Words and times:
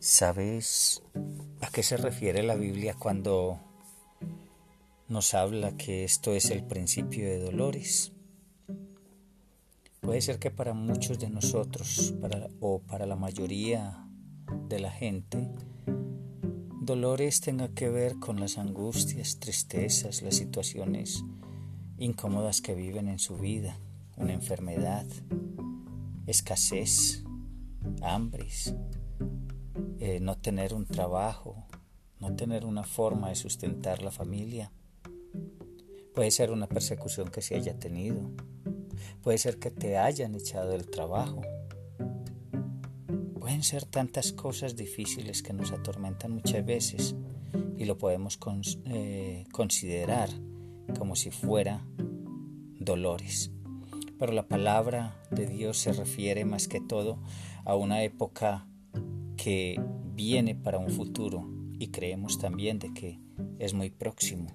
¿Sabes 0.00 1.02
a 1.60 1.70
qué 1.70 1.82
se 1.82 1.96
refiere 1.96 2.44
la 2.44 2.54
Biblia 2.54 2.94
cuando 2.94 3.58
nos 5.08 5.34
habla 5.34 5.76
que 5.76 6.04
esto 6.04 6.34
es 6.34 6.50
el 6.50 6.62
principio 6.62 7.24
de 7.24 7.40
dolores? 7.40 8.12
Puede 10.00 10.20
ser 10.20 10.38
que 10.38 10.52
para 10.52 10.72
muchos 10.72 11.18
de 11.18 11.28
nosotros 11.30 12.14
o 12.60 12.78
para 12.78 13.06
la 13.06 13.16
mayoría 13.16 14.06
de 14.68 14.78
la 14.78 14.92
gente, 14.92 15.50
dolores 16.80 17.40
tenga 17.40 17.66
que 17.74 17.88
ver 17.88 18.20
con 18.20 18.38
las 18.38 18.56
angustias, 18.56 19.40
tristezas, 19.40 20.22
las 20.22 20.36
situaciones 20.36 21.24
incómodas 21.98 22.60
que 22.60 22.76
viven 22.76 23.08
en 23.08 23.18
su 23.18 23.36
vida, 23.36 23.76
una 24.16 24.32
enfermedad, 24.32 25.06
escasez, 26.28 27.24
hambres, 28.00 28.76
eh, 30.00 30.20
no 30.20 30.36
tener 30.36 30.74
un 30.74 30.86
trabajo, 30.86 31.66
no 32.20 32.34
tener 32.36 32.64
una 32.64 32.84
forma 32.84 33.28
de 33.28 33.34
sustentar 33.34 34.02
la 34.02 34.10
familia. 34.10 34.72
Puede 36.14 36.30
ser 36.30 36.50
una 36.50 36.68
persecución 36.68 37.28
que 37.28 37.42
se 37.42 37.56
haya 37.56 37.78
tenido. 37.78 38.30
Puede 39.22 39.38
ser 39.38 39.58
que 39.58 39.70
te 39.70 39.98
hayan 39.98 40.34
echado 40.34 40.70
del 40.70 40.88
trabajo. 40.90 41.42
Pueden 43.40 43.62
ser 43.62 43.84
tantas 43.84 44.32
cosas 44.32 44.76
difíciles 44.76 45.42
que 45.42 45.52
nos 45.52 45.72
atormentan 45.72 46.32
muchas 46.32 46.64
veces 46.64 47.14
y 47.76 47.84
lo 47.84 47.98
podemos 47.98 48.38
eh, 48.84 49.44
considerar 49.52 50.28
como 50.98 51.16
si 51.16 51.30
fuera 51.30 51.86
dolores. 52.78 53.50
Pero 54.18 54.32
la 54.32 54.48
palabra 54.48 55.20
de 55.30 55.46
Dios 55.46 55.78
se 55.78 55.92
refiere 55.92 56.44
más 56.44 56.68
que 56.68 56.80
todo 56.80 57.18
a 57.64 57.76
una 57.76 58.02
época 58.02 58.66
que 59.38 59.80
viene 60.14 60.54
para 60.54 60.78
un 60.78 60.90
futuro 60.90 61.48
y 61.78 61.88
creemos 61.88 62.38
también 62.38 62.78
de 62.78 62.92
que 62.92 63.18
es 63.58 63.72
muy 63.72 63.88
próximo. 63.88 64.48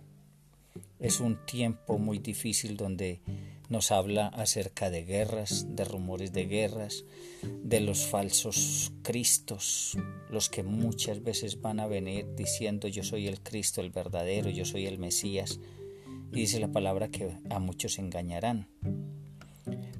Es 0.99 1.19
un 1.19 1.43
tiempo 1.45 1.97
muy 1.97 2.19
difícil 2.19 2.77
donde 2.77 3.21
nos 3.69 3.91
habla 3.91 4.27
acerca 4.27 4.89
de 4.89 5.03
guerras, 5.03 5.75
de 5.75 5.85
rumores 5.85 6.33
de 6.33 6.45
guerras, 6.45 7.05
de 7.41 7.79
los 7.79 8.05
falsos 8.05 8.91
cristos, 9.01 9.97
los 10.29 10.49
que 10.49 10.63
muchas 10.63 11.23
veces 11.23 11.61
van 11.61 11.79
a 11.79 11.87
venir 11.87 12.35
diciendo 12.35 12.87
yo 12.87 13.03
soy 13.03 13.27
el 13.27 13.41
Cristo, 13.41 13.81
el 13.81 13.89
verdadero, 13.89 14.49
yo 14.49 14.65
soy 14.65 14.85
el 14.85 14.99
Mesías. 14.99 15.59
Y 16.31 16.41
dice 16.41 16.59
la 16.59 16.71
palabra 16.71 17.07
que 17.07 17.37
a 17.49 17.59
muchos 17.59 17.99
engañarán. 17.99 18.67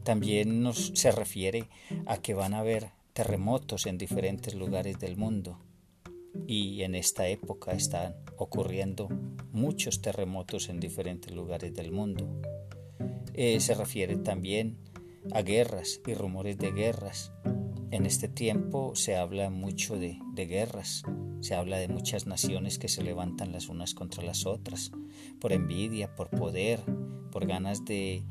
También 0.03 0.61
nos 0.61 0.91
se 0.95 1.11
refiere 1.11 1.69
a 2.05 2.17
que 2.17 2.33
van 2.33 2.53
a 2.53 2.59
haber 2.59 2.91
terremotos 3.14 3.86
en 3.86 3.97
diferentes 3.97 4.56
lugares 4.56 5.00
del 5.00 5.17
mundo 5.17 5.59
y 6.47 6.81
en 6.81 6.95
esta 6.95 7.28
época 7.28 7.72
están 7.72 8.16
ocurriendo 8.38 9.08
muchos 9.52 10.02
terremotos 10.02 10.69
en 10.69 10.80
diferentes 10.80 11.34
lugares 11.34 11.73
del 11.73 11.91
mundo. 11.91 12.41
Eh, 13.34 13.59
se 13.59 13.75
refiere 13.75 14.17
también 14.17 14.78
a 15.31 15.41
guerras 15.41 16.02
y 16.06 16.14
rumores 16.14 16.58
de 16.58 16.72
guerras. 16.72 17.31
En 17.91 18.06
este 18.06 18.28
tiempo 18.28 18.95
se 18.95 19.16
habla 19.16 19.52
mucho 19.52 19.97
de, 19.97 20.19
guerras, 20.36 21.03
se 21.39 21.53
habla 21.53 21.78
de 21.78 21.88
muchas 21.88 22.25
naciones 22.25 22.80
que 22.80 22.88
se 22.88 23.03
levantan 23.03 23.52
las 23.52 23.69
unas 23.69 23.94
contra 23.94 24.23
las 24.23 24.47
otras, 24.47 24.91
por 25.39 25.53
envidia, 25.53 26.16
por 26.16 26.31
poder, 26.31 26.81
por 27.31 27.45
ganas 27.45 27.86
de 27.86 28.23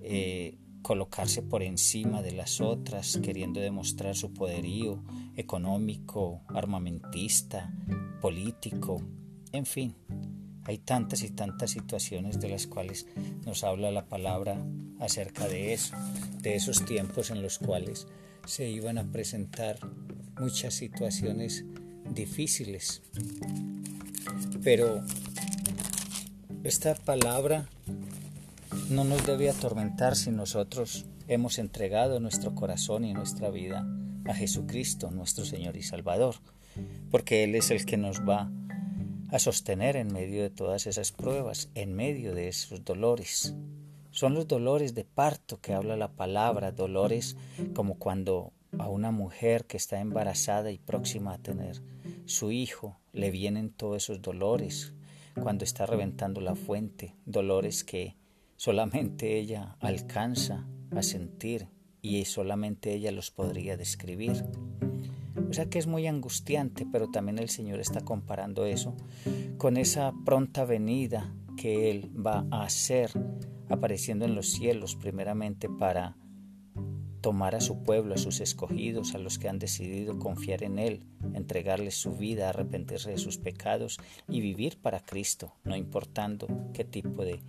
eh, 0.00 0.56
colocarse 0.82 1.42
por 1.42 1.62
encima 1.62 2.22
de 2.22 2.32
las 2.32 2.60
otras, 2.60 3.18
queriendo 3.22 3.60
demostrar 3.60 4.16
su 4.16 4.32
poderío 4.32 5.02
económico, 5.36 6.42
armamentista, 6.48 7.72
político, 8.20 9.02
en 9.52 9.66
fin. 9.66 9.94
Hay 10.64 10.78
tantas 10.78 11.22
y 11.22 11.30
tantas 11.30 11.70
situaciones 11.70 12.38
de 12.38 12.48
las 12.48 12.66
cuales 12.66 13.06
nos 13.44 13.64
habla 13.64 13.90
la 13.90 14.06
palabra 14.06 14.62
acerca 15.00 15.48
de 15.48 15.72
eso, 15.72 15.96
de 16.42 16.54
esos 16.54 16.84
tiempos 16.84 17.30
en 17.30 17.42
los 17.42 17.58
cuales 17.58 18.06
se 18.46 18.68
iban 18.68 18.98
a 18.98 19.10
presentar 19.10 19.78
muchas 20.38 20.74
situaciones 20.74 21.64
difíciles. 22.08 23.02
Pero 24.62 25.02
esta 26.62 26.94
palabra 26.94 27.68
no 28.90 29.04
nos 29.04 29.24
debe 29.24 29.48
atormentar 29.48 30.16
si 30.16 30.32
nosotros 30.32 31.06
hemos 31.28 31.60
entregado 31.60 32.18
nuestro 32.18 32.56
corazón 32.56 33.04
y 33.04 33.14
nuestra 33.14 33.48
vida 33.48 33.86
a 34.26 34.34
Jesucristo, 34.34 35.12
nuestro 35.12 35.44
Señor 35.44 35.76
y 35.76 35.82
Salvador, 35.82 36.34
porque 37.08 37.44
Él 37.44 37.54
es 37.54 37.70
el 37.70 37.86
que 37.86 37.96
nos 37.96 38.20
va 38.28 38.50
a 39.30 39.38
sostener 39.38 39.94
en 39.94 40.12
medio 40.12 40.42
de 40.42 40.50
todas 40.50 40.88
esas 40.88 41.12
pruebas, 41.12 41.70
en 41.76 41.94
medio 41.94 42.34
de 42.34 42.48
esos 42.48 42.84
dolores. 42.84 43.54
Son 44.10 44.34
los 44.34 44.48
dolores 44.48 44.92
de 44.92 45.04
parto 45.04 45.60
que 45.60 45.72
habla 45.72 45.96
la 45.96 46.10
palabra, 46.10 46.72
dolores 46.72 47.36
como 47.74 47.94
cuando 47.94 48.52
a 48.76 48.88
una 48.88 49.12
mujer 49.12 49.66
que 49.66 49.76
está 49.76 50.00
embarazada 50.00 50.72
y 50.72 50.78
próxima 50.78 51.34
a 51.34 51.38
tener 51.38 51.80
su 52.24 52.50
hijo 52.50 52.98
le 53.12 53.30
vienen 53.30 53.70
todos 53.70 54.02
esos 54.02 54.20
dolores, 54.20 54.94
cuando 55.40 55.64
está 55.64 55.86
reventando 55.86 56.40
la 56.40 56.56
fuente, 56.56 57.14
dolores 57.24 57.84
que 57.84 58.16
Solamente 58.62 59.38
ella 59.38 59.78
alcanza 59.80 60.68
a 60.90 61.02
sentir 61.02 61.68
y 62.02 62.26
solamente 62.26 62.92
ella 62.92 63.10
los 63.10 63.30
podría 63.30 63.78
describir. 63.78 64.44
O 65.48 65.54
sea 65.54 65.70
que 65.70 65.78
es 65.78 65.86
muy 65.86 66.06
angustiante, 66.06 66.86
pero 66.92 67.10
también 67.10 67.38
el 67.38 67.48
Señor 67.48 67.80
está 67.80 68.02
comparando 68.02 68.66
eso 68.66 68.94
con 69.56 69.78
esa 69.78 70.12
pronta 70.26 70.66
venida 70.66 71.34
que 71.56 71.90
Él 71.90 72.10
va 72.14 72.44
a 72.50 72.64
hacer 72.64 73.10
apareciendo 73.70 74.26
en 74.26 74.34
los 74.34 74.50
cielos 74.50 74.94
primeramente 74.94 75.70
para 75.70 76.18
tomar 77.22 77.54
a 77.54 77.62
su 77.62 77.82
pueblo, 77.82 78.12
a 78.12 78.18
sus 78.18 78.42
escogidos, 78.42 79.14
a 79.14 79.18
los 79.18 79.38
que 79.38 79.48
han 79.48 79.58
decidido 79.58 80.18
confiar 80.18 80.64
en 80.64 80.78
Él, 80.78 81.06
entregarles 81.32 81.94
su 81.94 82.14
vida, 82.14 82.50
arrepentirse 82.50 83.10
de 83.10 83.16
sus 83.16 83.38
pecados 83.38 83.98
y 84.28 84.42
vivir 84.42 84.76
para 84.76 85.00
Cristo, 85.00 85.54
no 85.64 85.76
importando 85.76 86.46
qué 86.74 86.84
tipo 86.84 87.24
de 87.24 87.40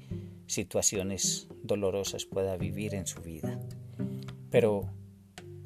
situaciones 0.52 1.48
dolorosas 1.64 2.26
pueda 2.26 2.58
vivir 2.58 2.94
en 2.94 3.08
su 3.08 3.22
vida. 3.22 3.60
Pero 4.50 4.90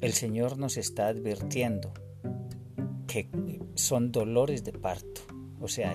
el 0.00 0.12
Señor 0.12 0.58
nos 0.58 0.76
está 0.76 1.08
advirtiendo 1.08 1.92
que 3.08 3.28
son 3.74 4.12
dolores 4.12 4.62
de 4.64 4.72
parto, 4.72 5.22
o 5.60 5.68
sea, 5.68 5.94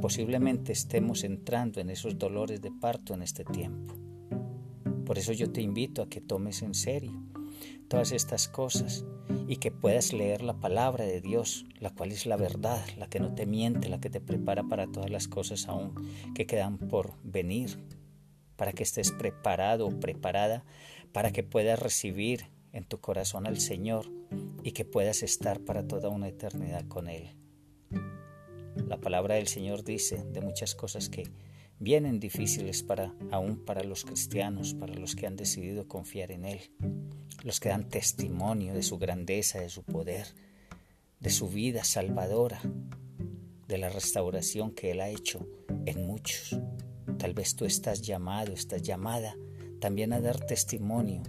posiblemente 0.00 0.72
estemos 0.72 1.24
entrando 1.24 1.80
en 1.80 1.90
esos 1.90 2.18
dolores 2.18 2.60
de 2.60 2.70
parto 2.70 3.14
en 3.14 3.22
este 3.22 3.44
tiempo. 3.44 3.94
Por 5.06 5.18
eso 5.18 5.32
yo 5.32 5.50
te 5.50 5.62
invito 5.62 6.02
a 6.02 6.08
que 6.08 6.20
tomes 6.20 6.62
en 6.62 6.74
serio 6.74 7.33
todas 7.88 8.12
estas 8.12 8.48
cosas 8.48 9.04
y 9.48 9.56
que 9.56 9.70
puedas 9.70 10.12
leer 10.12 10.42
la 10.42 10.60
palabra 10.60 11.04
de 11.04 11.20
Dios, 11.20 11.66
la 11.78 11.90
cual 11.90 12.12
es 12.12 12.26
la 12.26 12.36
verdad, 12.36 12.84
la 12.98 13.08
que 13.08 13.20
no 13.20 13.34
te 13.34 13.46
miente, 13.46 13.88
la 13.88 14.00
que 14.00 14.10
te 14.10 14.20
prepara 14.20 14.64
para 14.64 14.86
todas 14.86 15.10
las 15.10 15.28
cosas 15.28 15.68
aún 15.68 15.94
que 16.34 16.46
quedan 16.46 16.78
por 16.78 17.14
venir, 17.22 17.78
para 18.56 18.72
que 18.72 18.82
estés 18.82 19.12
preparado 19.12 19.86
o 19.86 20.00
preparada, 20.00 20.64
para 21.12 21.32
que 21.32 21.42
puedas 21.42 21.78
recibir 21.78 22.50
en 22.72 22.84
tu 22.84 23.00
corazón 23.00 23.46
al 23.46 23.60
Señor 23.60 24.06
y 24.62 24.72
que 24.72 24.84
puedas 24.84 25.22
estar 25.22 25.60
para 25.60 25.86
toda 25.86 26.08
una 26.08 26.28
eternidad 26.28 26.86
con 26.88 27.08
Él. 27.08 27.36
La 28.88 28.98
palabra 28.98 29.36
del 29.36 29.46
Señor 29.46 29.84
dice 29.84 30.24
de 30.24 30.40
muchas 30.40 30.74
cosas 30.74 31.08
que 31.08 31.30
vienen 31.78 32.20
difíciles 32.20 32.82
para 32.82 33.14
aún 33.30 33.64
para 33.64 33.84
los 33.84 34.04
cristianos, 34.04 34.74
para 34.74 34.94
los 34.94 35.16
que 35.16 35.26
han 35.26 35.36
decidido 35.36 35.88
confiar 35.88 36.30
en 36.30 36.44
él, 36.44 36.60
los 37.42 37.60
que 37.60 37.68
dan 37.68 37.88
testimonio 37.88 38.74
de 38.74 38.82
su 38.82 38.98
grandeza, 38.98 39.60
de 39.60 39.68
su 39.68 39.82
poder, 39.82 40.26
de 41.20 41.30
su 41.30 41.48
vida 41.48 41.84
salvadora, 41.84 42.60
de 43.68 43.78
la 43.78 43.88
restauración 43.88 44.72
que 44.72 44.90
él 44.90 45.00
ha 45.00 45.08
hecho 45.08 45.48
en 45.86 46.06
muchos. 46.06 46.58
Tal 47.18 47.34
vez 47.34 47.56
tú 47.56 47.64
estás 47.64 48.02
llamado, 48.02 48.52
estás 48.52 48.82
llamada 48.82 49.36
también 49.80 50.12
a 50.12 50.20
dar 50.20 50.40
testimonio 50.40 51.22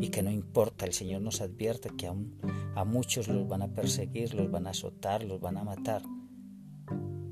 y 0.00 0.08
que 0.08 0.22
no 0.22 0.30
importa, 0.30 0.86
el 0.86 0.92
Señor 0.92 1.22
nos 1.22 1.40
advierte 1.40 1.90
que 1.96 2.06
aún 2.06 2.40
a 2.74 2.84
muchos 2.84 3.28
los 3.28 3.46
van 3.46 3.62
a 3.62 3.72
perseguir, 3.72 4.34
los 4.34 4.50
van 4.50 4.66
a 4.66 4.70
azotar, 4.70 5.24
los 5.24 5.40
van 5.40 5.58
a 5.58 5.64
matar. 5.64 6.02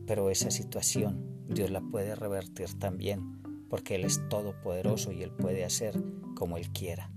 Pero 0.07 0.31
esa 0.31 0.51
situación 0.51 1.38
Dios 1.49 1.71
la 1.71 1.81
puede 1.81 2.15
revertir 2.15 2.79
también, 2.79 3.41
porque 3.69 3.95
Él 3.95 4.05
es 4.05 4.21
todopoderoso 4.29 5.13
y 5.13 5.23
Él 5.23 5.31
puede 5.31 5.65
hacer 5.65 6.01
como 6.35 6.57
Él 6.57 6.71
quiera. 6.71 7.11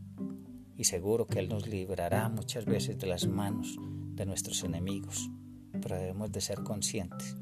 Y 0.77 0.85
seguro 0.85 1.27
que 1.27 1.39
Él 1.39 1.49
nos 1.49 1.67
librará 1.67 2.29
muchas 2.29 2.65
veces 2.65 2.97
de 2.97 3.07
las 3.07 3.27
manos 3.27 3.77
de 4.15 4.25
nuestros 4.25 4.63
enemigos, 4.63 5.29
pero 5.81 5.97
debemos 5.97 6.31
de 6.31 6.41
ser 6.41 6.63
conscientes 6.63 7.35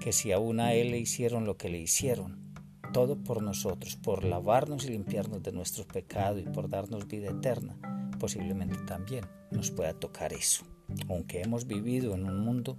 que 0.00 0.12
si 0.12 0.32
aún 0.32 0.60
a 0.60 0.72
Él 0.74 0.90
le 0.90 0.98
hicieron 0.98 1.46
lo 1.46 1.56
que 1.56 1.68
le 1.68 1.78
hicieron, 1.78 2.38
todo 2.92 3.16
por 3.16 3.42
nosotros, 3.42 3.96
por 3.96 4.24
lavarnos 4.24 4.84
y 4.84 4.90
limpiarnos 4.90 5.42
de 5.42 5.52
nuestro 5.52 5.84
pecado 5.86 6.38
y 6.38 6.44
por 6.44 6.68
darnos 6.68 7.08
vida 7.08 7.30
eterna, 7.30 7.76
posiblemente 8.20 8.78
también 8.86 9.26
nos 9.50 9.70
pueda 9.70 9.94
tocar 9.94 10.32
eso. 10.32 10.64
Aunque 11.08 11.42
hemos 11.42 11.66
vivido 11.66 12.14
en 12.14 12.24
un 12.24 12.40
mundo 12.40 12.78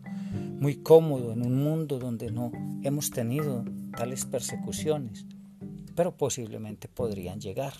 muy 0.60 0.78
cómodo, 0.78 1.34
en 1.34 1.46
un 1.46 1.56
mundo 1.56 2.00
donde 2.00 2.32
no 2.32 2.52
hemos 2.84 3.12
tenido 3.12 3.66
tales 3.96 4.26
persecuciones, 4.26 5.26
pero 5.96 6.16
posiblemente 6.16 6.88
podrían 6.88 7.40
llegar. 7.40 7.74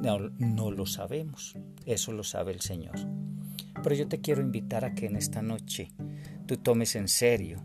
No, 0.00 0.18
no, 0.38 0.70
lo 0.70 0.86
sabemos, 0.86 1.56
eso 1.86 2.12
lo 2.12 2.24
sabe 2.24 2.52
el 2.52 2.60
Señor. 2.60 2.94
Pero 3.82 3.94
yo 3.94 4.08
te 4.08 4.20
quiero 4.20 4.40
invitar 4.40 4.84
a 4.84 4.94
que 4.94 5.06
en 5.06 5.16
esta 5.16 5.42
noche 5.42 5.90
tú 6.46 6.56
tomes 6.56 6.96
en 6.96 7.08
serio 7.08 7.62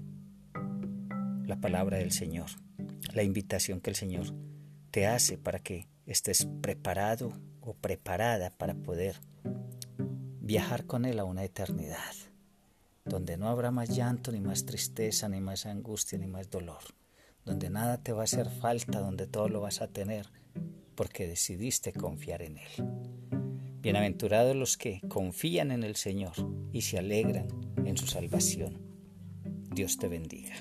la 1.46 1.60
palabra 1.60 1.98
del 1.98 2.12
Señor, 2.12 2.50
la 3.14 3.24
invitación 3.24 3.82
que 3.82 3.90
el 3.90 3.96
Señor 3.96 4.34
te 4.92 5.08
hace 5.08 5.38
para 5.38 5.60
que 5.60 5.88
estés 6.06 6.48
preparado 6.62 7.32
o 7.62 7.74
preparada 7.74 8.50
para 8.52 8.76
poder 8.76 9.20
viajar 10.50 10.88
con 10.88 11.06
Él 11.06 11.20
a 11.20 11.26
una 11.26 11.44
eternidad, 11.44 12.16
donde 13.06 13.38
no 13.38 13.50
habrá 13.50 13.70
más 13.70 13.96
llanto, 13.96 14.32
ni 14.32 14.42
más 14.42 14.66
tristeza, 14.66 15.30
ni 15.30 15.40
más 15.42 15.68
angustia, 15.68 16.18
ni 16.18 16.26
más 16.26 16.50
dolor, 16.50 16.82
donde 17.46 17.70
nada 17.70 18.02
te 18.02 18.14
va 18.14 18.22
a 18.22 18.24
hacer 18.24 18.50
falta, 18.50 19.00
donde 19.00 19.28
todo 19.28 19.48
lo 19.48 19.62
vas 19.62 19.84
a 19.84 19.90
tener, 19.90 20.32
porque 20.96 21.28
decidiste 21.28 21.94
confiar 21.94 22.42
en 22.42 22.58
Él. 22.58 22.90
Bienaventurados 23.80 24.56
los 24.56 24.76
que 24.76 25.02
confían 25.08 25.70
en 25.70 25.84
el 25.84 25.96
Señor 25.96 26.34
y 26.74 26.82
se 26.82 26.98
alegran 26.98 27.48
en 27.86 27.96
su 27.96 28.08
salvación. 28.08 28.82
Dios 29.70 30.00
te 30.00 30.08
bendiga. 30.08 30.56